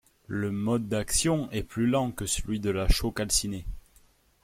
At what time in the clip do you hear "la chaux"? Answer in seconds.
2.71-3.11